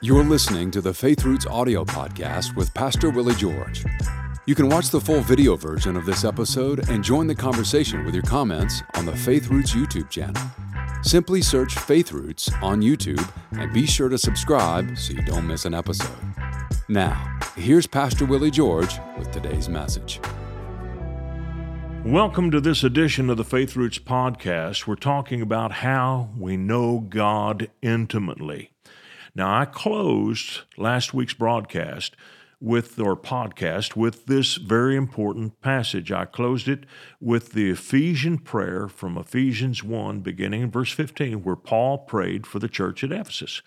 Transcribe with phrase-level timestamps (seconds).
[0.00, 3.84] You're listening to the Faith Roots audio podcast with Pastor Willie George.
[4.46, 8.12] You can watch the full video version of this episode and join the conversation with
[8.12, 10.42] your comments on the Faith Roots YouTube channel.
[11.02, 15.64] Simply search Faith Roots on YouTube and be sure to subscribe so you don't miss
[15.64, 16.14] an episode.
[16.90, 20.20] Now, here's Pastor Willie George with today's message.
[22.04, 24.86] Welcome to this edition of the Faith Roots podcast.
[24.86, 28.73] We're talking about how we know God intimately.
[29.36, 32.14] Now, I closed last week's broadcast
[32.60, 36.12] with or podcast with this very important passage.
[36.12, 36.86] I closed it
[37.20, 42.60] with the Ephesian prayer from Ephesians 1, beginning in verse 15, where Paul prayed for
[42.60, 43.60] the church at Ephesus.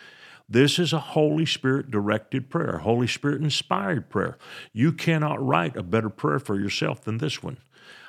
[0.49, 4.38] This is a Holy Spirit directed prayer, Holy Spirit inspired prayer.
[4.72, 7.58] You cannot write a better prayer for yourself than this one.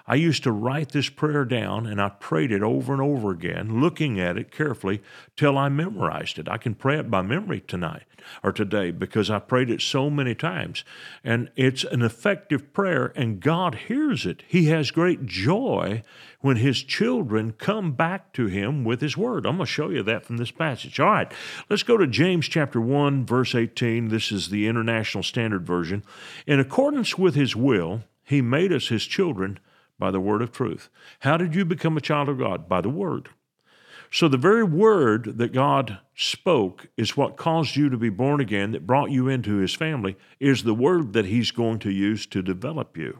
[0.08, 3.78] I used to write this prayer down and I prayed it over and over again,
[3.78, 5.02] looking at it carefully
[5.36, 6.48] till I memorized it.
[6.48, 8.04] I can pray it by memory tonight
[8.42, 10.82] or today because I prayed it so many times.
[11.22, 14.42] And it's an effective prayer, and God hears it.
[14.48, 16.02] He has great joy
[16.40, 19.44] when His children come back to Him with His Word.
[19.44, 20.98] I'm going to show you that from this passage.
[20.98, 21.32] All right,
[21.68, 24.08] let's go to James chapter 1, verse 18.
[24.08, 26.02] This is the International Standard Version.
[26.46, 29.58] In accordance with His will, He made us His children
[29.98, 30.88] by the word of truth.
[31.20, 32.68] How did you become a child of God?
[32.68, 33.30] By the word.
[34.10, 38.72] So, the very word that God spoke is what caused you to be born again,
[38.72, 42.40] that brought you into his family, is the word that he's going to use to
[42.40, 43.18] develop you.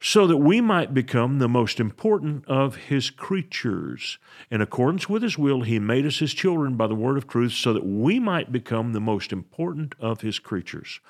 [0.00, 4.18] So that we might become the most important of his creatures.
[4.52, 7.52] In accordance with his will, he made us his children by the word of truth,
[7.52, 11.00] so that we might become the most important of his creatures.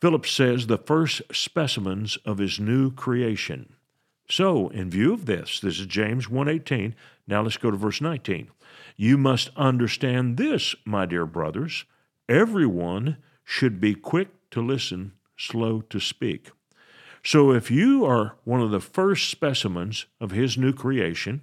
[0.00, 3.75] Phillips says the first specimens of his new creation.
[4.28, 6.94] So, in view of this, this is James 1:18.
[7.28, 8.48] Now let's go to verse 19.
[8.96, 11.84] You must understand this, my dear brothers.
[12.28, 16.50] Everyone should be quick to listen, slow to speak.
[17.22, 21.42] So, if you are one of the first specimens of His new creation,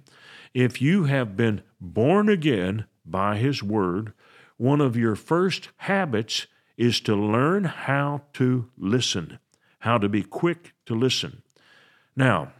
[0.52, 4.12] if you have been born again by His Word,
[4.56, 6.46] one of your first habits
[6.76, 9.38] is to learn how to listen,
[9.80, 11.42] how to be quick to listen.
[12.16, 12.52] Now,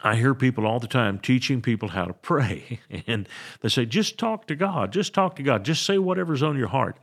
[0.00, 3.28] I hear people all the time teaching people how to pray, and
[3.60, 6.68] they say, just talk to God, just talk to God, just say whatever's on your
[6.68, 6.98] heart.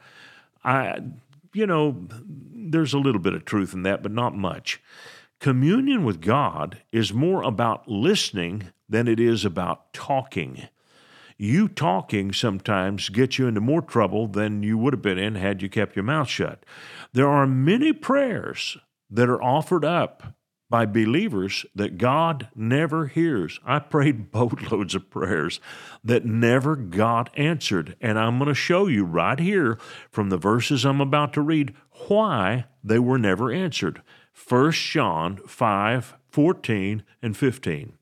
[0.64, 1.00] I,
[1.54, 4.82] you know, there's a little bit of truth in that, but not much.
[5.40, 10.68] Communion with God is more about listening than it is about talking.
[11.38, 15.62] You talking sometimes gets you into more trouble than you would have been in had
[15.62, 16.66] you kept your mouth shut.
[17.12, 18.78] There are many prayers
[19.10, 20.34] that are offered up
[20.70, 23.60] by believers that God never hears.
[23.66, 25.60] I prayed boatloads of prayers
[26.04, 27.96] that never got answered.
[28.02, 29.78] And I'm going to show you right here
[30.10, 31.74] from the verses I'm about to read
[32.08, 34.02] why they were never answered.
[34.48, 37.94] 1 John 5 14 and 15.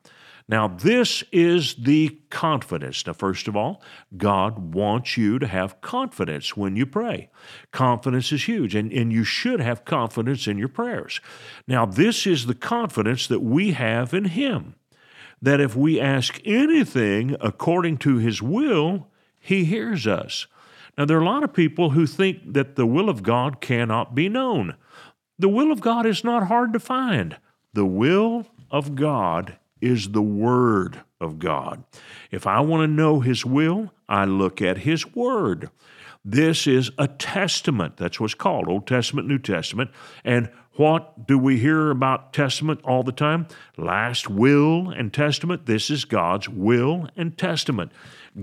[0.47, 3.05] Now, this is the confidence.
[3.07, 3.81] Now, first of all,
[4.17, 7.29] God wants you to have confidence when you pray.
[7.71, 11.21] Confidence is huge, and, and you should have confidence in your prayers.
[11.67, 14.75] Now, this is the confidence that we have in Him
[15.41, 19.07] that if we ask anything according to His will,
[19.39, 20.47] He hears us.
[20.97, 24.13] Now, there are a lot of people who think that the will of God cannot
[24.13, 24.75] be known.
[25.39, 27.37] The will of God is not hard to find.
[27.73, 31.83] The will of God is the Word of God.
[32.31, 35.69] If I want to know His will, I look at His Word.
[36.25, 37.97] This is a testament.
[37.97, 39.91] That's what's called Old Testament, New Testament.
[40.23, 43.47] And what do we hear about testament all the time?
[43.77, 45.65] Last will and testament.
[45.65, 47.91] This is God's will and testament.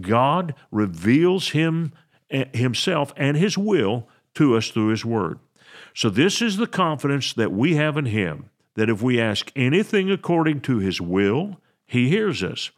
[0.01, 1.93] God reveals him
[2.31, 5.41] eh, himself and his will to us through his word.
[5.95, 10.11] So this is the confidence that we have in him that if we ask anything
[10.11, 12.71] according to his will, he hears us.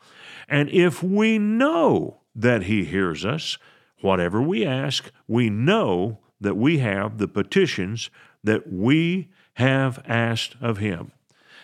[0.49, 3.59] And if we know that he hears us,
[4.01, 8.11] whatever we ask, we know that we have the petitions
[8.43, 11.13] that we have asked of him.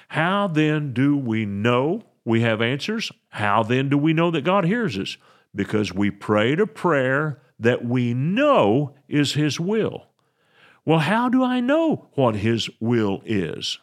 [0.09, 3.11] How then do we know we have answers?
[3.31, 5.17] How then do we know that God hears us?
[5.55, 10.07] Because we prayed a prayer that we know is his will.
[10.85, 13.79] Well, how do I know what his will is?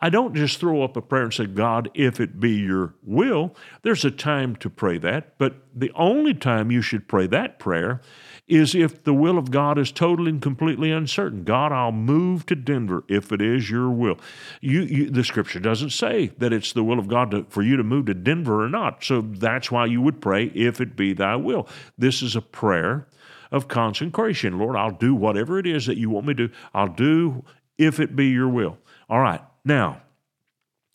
[0.00, 3.54] I don't just throw up a prayer and say, God, if it be your will.
[3.82, 8.00] There's a time to pray that, but the only time you should pray that prayer
[8.46, 11.44] is if the will of God is totally and completely uncertain.
[11.44, 14.18] God, I'll move to Denver if it is your will.
[14.60, 17.76] You, you, the scripture doesn't say that it's the will of God to, for you
[17.76, 19.02] to move to Denver or not.
[19.02, 21.66] So that's why you would pray, if it be thy will.
[21.96, 23.08] This is a prayer
[23.50, 24.58] of consecration.
[24.58, 26.50] Lord, I'll do whatever it is that you want me to.
[26.74, 27.44] I'll do
[27.78, 28.78] if it be your will.
[29.08, 29.40] All right.
[29.64, 30.02] Now,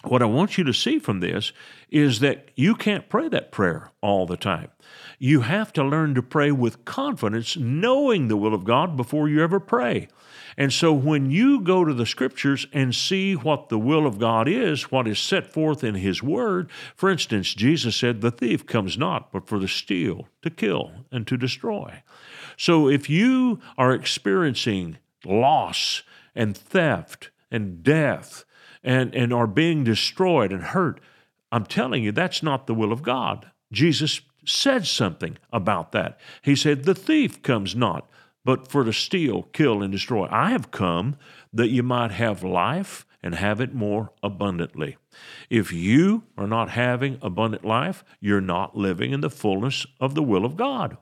[0.04, 1.51] what I want you to see from this
[1.89, 4.69] is that you can't pray that prayer all the time.
[5.18, 9.44] You have to learn to pray with confidence, knowing the will of God before you
[9.44, 10.07] ever pray.
[10.57, 14.48] And so when you go to the scriptures and see what the will of God
[14.48, 18.98] is, what is set forth in His Word, for instance, Jesus said, The thief comes
[18.98, 22.04] not but for to steal, to kill, and to destroy.
[22.56, 28.45] So if you are experiencing loss and theft and death,
[28.83, 30.99] and, and are being destroyed and hurt.
[31.51, 33.51] I'm telling you, that's not the will of God.
[33.71, 36.19] Jesus said something about that.
[36.41, 38.09] He said, The thief comes not,
[38.45, 40.27] but for to steal, kill, and destroy.
[40.29, 41.17] I have come
[41.53, 44.97] that you might have life and have it more abundantly.
[45.49, 50.23] If you are not having abundant life, you're not living in the fullness of the
[50.23, 50.97] will of God.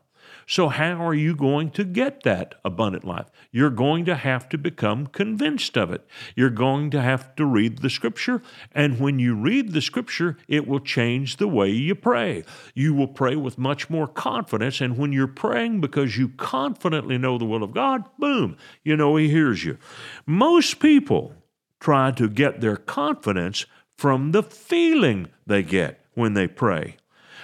[0.49, 3.27] So, how are you going to get that abundant life?
[3.51, 6.07] You're going to have to become convinced of it.
[6.38, 8.41] You're going to have to read the scripture.
[8.71, 12.45] And when you read the scripture, it will change the way you pray.
[12.73, 14.79] You will pray with much more confidence.
[14.79, 18.55] And when you're praying because you confidently know the will of God, boom,
[18.85, 19.77] you know He hears you.
[20.25, 21.33] Most people
[21.81, 23.65] try to get their confidence
[23.97, 26.95] from the feeling they get when they pray.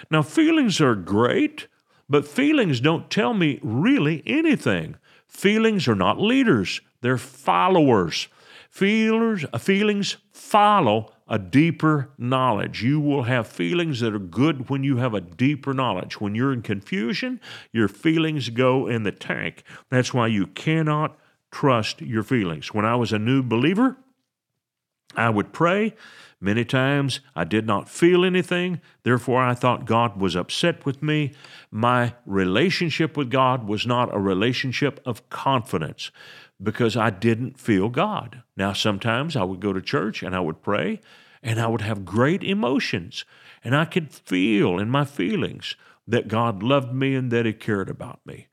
[0.09, 1.67] Now, feelings are great.
[2.09, 4.95] But feelings don't tell me really anything.
[5.27, 8.27] Feelings are not leaders, they're followers.
[8.69, 12.81] Feelers, uh, feelings follow a deeper knowledge.
[12.81, 16.19] You will have feelings that are good when you have a deeper knowledge.
[16.19, 17.39] When you're in confusion,
[17.71, 19.63] your feelings go in the tank.
[19.89, 21.15] That's why you cannot
[21.51, 22.73] trust your feelings.
[22.73, 23.95] When I was a new believer,
[25.15, 25.94] I would pray
[26.44, 31.31] Many times I did not feel anything, therefore I thought God was upset with me.
[31.71, 36.12] My relationship with God was not a relationship of confidence
[36.62, 38.44] because I didn't feel God.
[38.57, 41.00] Now, sometimes I would go to church and I would pray
[41.42, 43.24] and I would have great emotions
[43.63, 47.89] and I could feel in my feelings that God loved me and that He cared
[47.89, 48.48] about me.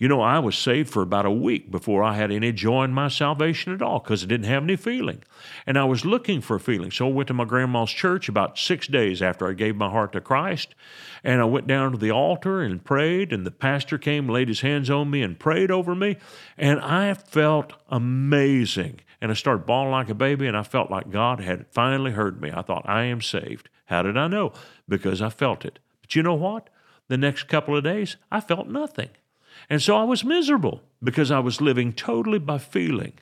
[0.00, 2.94] You know, I was saved for about a week before I had any joy in
[2.94, 5.22] my salvation at all because I didn't have any feeling.
[5.66, 6.90] And I was looking for feeling.
[6.90, 10.12] So I went to my grandma's church about six days after I gave my heart
[10.12, 10.74] to Christ.
[11.22, 13.30] And I went down to the altar and prayed.
[13.30, 16.16] And the pastor came, laid his hands on me, and prayed over me.
[16.56, 19.00] And I felt amazing.
[19.20, 20.46] And I started bawling like a baby.
[20.46, 22.50] And I felt like God had finally heard me.
[22.50, 23.68] I thought, I am saved.
[23.84, 24.54] How did I know?
[24.88, 25.78] Because I felt it.
[26.00, 26.70] But you know what?
[27.08, 29.10] The next couple of days, I felt nothing.
[29.68, 33.14] And so I was miserable because I was living totally by feeling.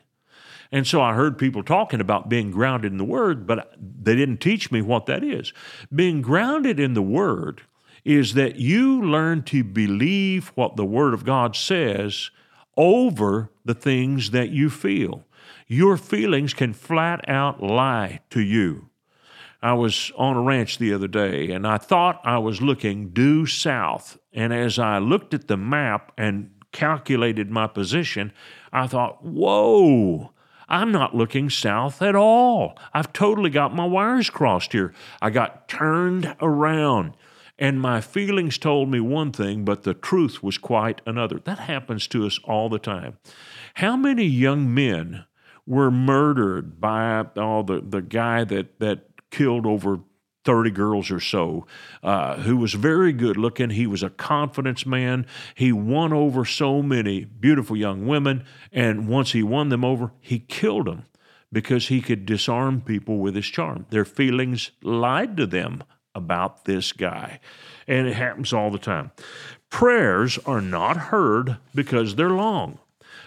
[0.71, 4.39] And so I heard people talking about being grounded in the Word, but they didn't
[4.39, 5.53] teach me what that is.
[5.95, 7.63] Being grounded in the Word
[8.05, 12.31] is that you learn to believe what the Word of God says
[12.77, 15.25] over the things that you feel.
[15.67, 18.88] Your feelings can flat out lie to you.
[19.61, 23.47] I was on a ranch the other day and I thought I was looking due
[23.47, 24.19] south.
[24.33, 28.33] And as I looked at the map and calculated my position,
[28.73, 30.33] I thought, whoa,
[30.69, 32.79] I'm not looking south at all.
[32.93, 34.95] I've totally got my wires crossed here.
[35.21, 37.15] I got turned around.
[37.59, 41.41] And my feelings told me one thing, but the truth was quite another.
[41.41, 43.19] That happens to us all the time.
[43.75, 45.25] How many young men
[45.67, 50.01] were murdered by oh, the, the guy that, that killed over
[50.45, 51.67] 30 girls or so,
[52.03, 53.71] uh, who was very good looking.
[53.71, 55.27] He was a confidence man.
[55.55, 58.45] He won over so many beautiful young women.
[58.73, 61.05] And once he won them over, he killed them
[61.53, 63.87] because he could disarm people with his charm.
[63.91, 67.41] Their feelings lied to them about this guy.
[67.87, 69.11] And it happens all the time.
[69.71, 72.79] Prayers are not heard because they're long.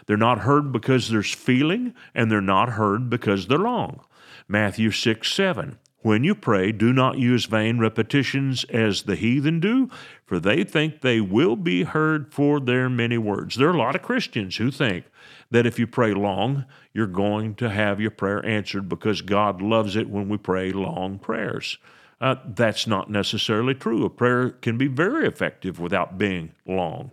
[0.07, 4.01] They're not heard because there's feeling, and they're not heard because they're long.
[4.47, 5.77] Matthew 6 7.
[6.03, 9.89] When you pray, do not use vain repetitions as the heathen do,
[10.25, 13.55] for they think they will be heard for their many words.
[13.55, 15.05] There are a lot of Christians who think
[15.51, 19.95] that if you pray long, you're going to have your prayer answered because God loves
[19.95, 21.77] it when we pray long prayers.
[22.19, 24.05] Uh, that's not necessarily true.
[24.05, 27.11] A prayer can be very effective without being long.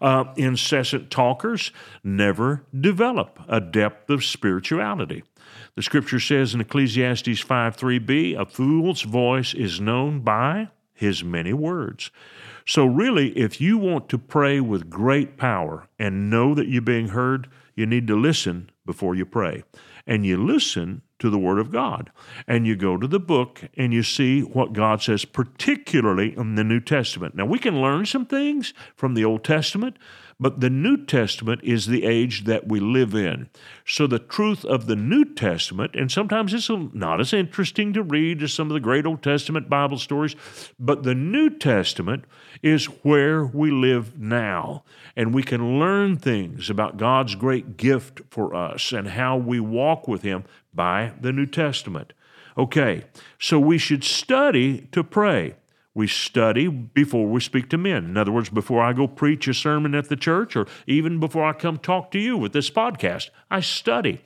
[0.00, 1.70] Uh, incessant talkers
[2.02, 5.22] never develop a depth of spirituality.
[5.74, 11.54] The scripture says in Ecclesiastes 5 3b, a fool's voice is known by his many
[11.54, 12.10] words.
[12.66, 17.08] So, really, if you want to pray with great power and know that you're being
[17.08, 19.64] heard, you need to listen before you pray.
[20.06, 22.10] And you listen to the Word of God.
[22.48, 26.64] And you go to the book and you see what God says, particularly in the
[26.64, 27.36] New Testament.
[27.36, 29.96] Now, we can learn some things from the Old Testament,
[30.40, 33.48] but the New Testament is the age that we live in.
[33.86, 38.42] So the truth of the New Testament, and sometimes it's not as interesting to read
[38.42, 40.34] as some of the great Old Testament Bible stories,
[40.80, 42.24] but the New Testament
[42.64, 44.82] is where we live now.
[45.14, 50.08] And we can learn things about God's great gift for us and how we walk
[50.08, 50.42] with Him
[50.74, 52.12] by the New Testament.
[52.56, 53.04] Okay,
[53.38, 55.54] so we should study to pray.
[55.94, 58.04] We study before we speak to men.
[58.04, 61.44] In other words, before I go preach a sermon at the church or even before
[61.44, 64.20] I come talk to you with this podcast, I study.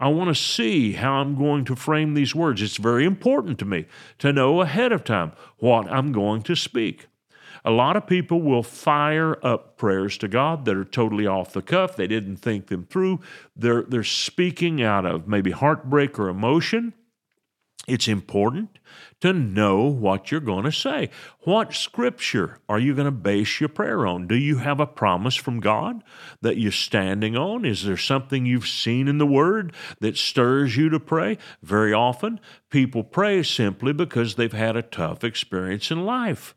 [0.00, 2.62] I want to see how I'm going to frame these words.
[2.62, 3.86] It's very important to me
[4.18, 7.08] to know ahead of time what I'm going to speak.
[7.68, 11.60] A lot of people will fire up prayers to God that are totally off the
[11.60, 11.96] cuff.
[11.96, 13.20] They didn't think them through.
[13.54, 16.94] They're, they're speaking out of maybe heartbreak or emotion.
[17.86, 18.78] It's important
[19.20, 21.10] to know what you're going to say.
[21.40, 24.26] What scripture are you going to base your prayer on?
[24.26, 26.02] Do you have a promise from God
[26.40, 27.66] that you're standing on?
[27.66, 31.36] Is there something you've seen in the Word that stirs you to pray?
[31.62, 36.54] Very often, people pray simply because they've had a tough experience in life.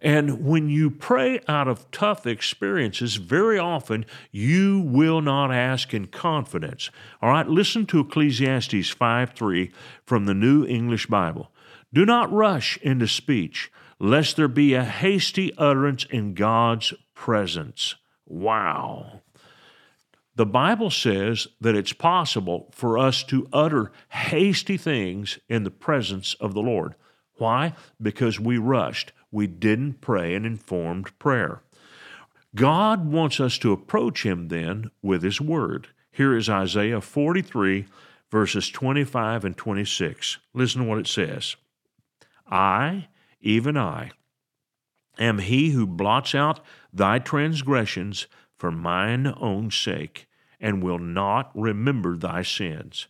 [0.00, 6.06] And when you pray out of tough experiences, very often you will not ask in
[6.06, 6.90] confidence.
[7.20, 9.70] All right, listen to Ecclesiastes 5 3
[10.04, 11.52] from the New English Bible.
[11.92, 17.96] Do not rush into speech, lest there be a hasty utterance in God's presence.
[18.26, 19.22] Wow.
[20.36, 26.34] The Bible says that it's possible for us to utter hasty things in the presence
[26.34, 26.94] of the Lord.
[27.40, 27.74] Why?
[28.00, 31.62] Because we rushed we didn't pray an informed prayer.
[32.54, 35.88] God wants us to approach Him then with His Word.
[36.10, 37.86] Here is Isaiah 43,
[38.30, 40.38] verses 25 and 26.
[40.52, 41.56] Listen to what it says
[42.50, 43.08] I,
[43.40, 44.10] even I,
[45.18, 46.60] am He who blots out
[46.92, 48.26] thy transgressions
[48.58, 50.26] for mine own sake,
[50.60, 53.06] and will not remember thy sins.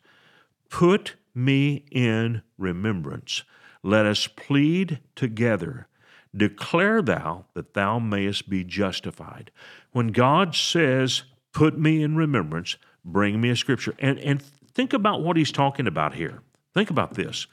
[0.68, 3.42] Put me in remembrance.
[3.82, 5.86] Let us plead together.
[6.36, 9.50] Declare thou that thou mayest be justified.
[9.92, 11.22] When God says,
[11.52, 15.88] Put me in remembrance, bring me a scripture, and, and think about what he's talking
[15.88, 16.42] about here.
[16.74, 17.48] Think about this.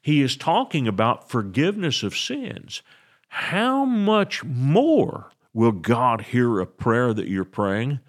[0.00, 2.82] He is talking about forgiveness of sins.
[3.28, 8.00] How much more will God hear a prayer that you're praying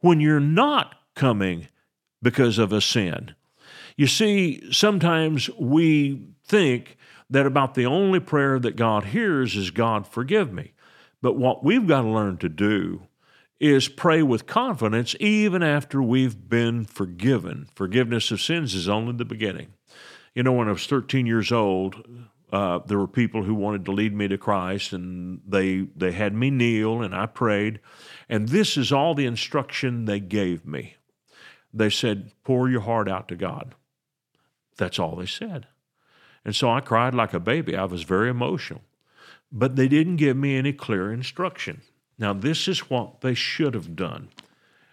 [0.00, 1.68] when you're not coming
[2.22, 3.34] because of a sin?
[3.96, 6.96] You see, sometimes we think
[7.30, 10.72] that about the only prayer that God hears is, God, forgive me.
[11.22, 13.02] But what we've got to learn to do
[13.58, 17.68] is pray with confidence even after we've been forgiven.
[17.74, 19.72] Forgiveness of sins is only the beginning.
[20.34, 22.04] You know, when I was 13 years old,
[22.52, 26.34] uh, there were people who wanted to lead me to Christ, and they they had
[26.34, 27.80] me kneel, and I prayed,
[28.28, 30.96] and this is all the instruction they gave me.
[31.74, 33.74] They said, "Pour your heart out to God."
[34.76, 35.66] That's all they said.
[36.46, 37.76] And so I cried like a baby.
[37.76, 38.82] I was very emotional.
[39.50, 41.82] But they didn't give me any clear instruction.
[42.18, 44.28] Now, this is what they should have done.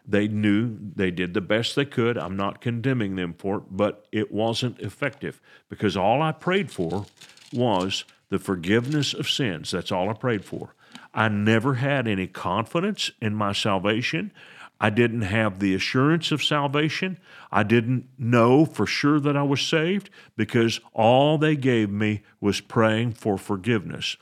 [0.05, 2.17] They knew they did the best they could.
[2.17, 7.05] I'm not condemning them for it, but it wasn't effective because all I prayed for
[7.53, 9.69] was the forgiveness of sins.
[9.69, 10.73] That's all I prayed for.
[11.13, 14.33] I never had any confidence in my salvation.
[14.79, 17.17] I didn't have the assurance of salvation.
[17.51, 22.59] I didn't know for sure that I was saved because all they gave me was
[22.59, 24.17] praying for forgiveness.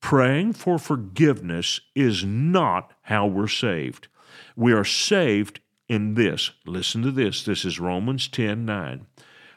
[0.00, 4.08] Praying for forgiveness is not how we're saved.
[4.56, 6.52] We are saved in this.
[6.66, 7.42] Listen to this.
[7.42, 9.06] This is Romans 10 9.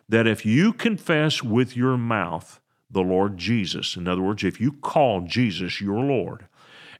[0.09, 4.73] That if you confess with your mouth the Lord Jesus, in other words, if you
[4.73, 6.47] call Jesus your Lord,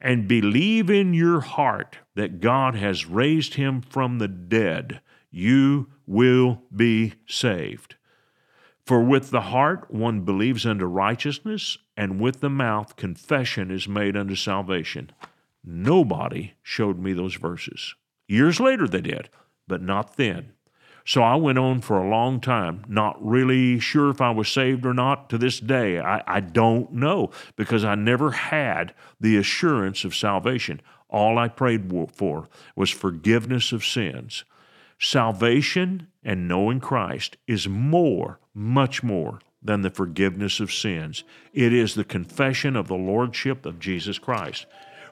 [0.01, 6.63] and believe in your heart that God has raised him from the dead, you will
[6.75, 7.96] be saved.
[8.86, 14.17] For with the heart one believes unto righteousness, and with the mouth confession is made
[14.17, 15.12] unto salvation.
[15.63, 17.93] Nobody showed me those verses.
[18.27, 19.29] Years later they did,
[19.67, 20.53] but not then.
[21.05, 24.86] So I went on for a long time, not really sure if I was saved
[24.86, 25.29] or not.
[25.29, 30.81] To this day, I, I don't know because I never had the assurance of salvation.
[31.10, 34.43] All I prayed for was forgiveness of sins.
[35.00, 41.24] Salvation and knowing Christ is more, much more than the forgiveness of sins.
[41.53, 44.65] It is the confession of the Lordship of Jesus Christ.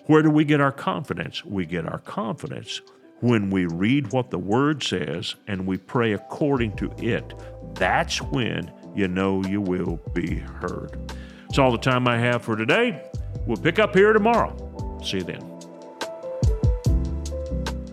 [0.06, 1.44] Where do we get our confidence?
[1.44, 2.82] We get our confidence
[3.22, 7.34] When we read what the Word says and we pray according to it,
[7.74, 11.14] that's when you know you will be heard.
[11.50, 13.10] It's all the time I have for today.
[13.46, 14.56] We'll pick up here tomorrow.
[15.04, 15.49] See you then.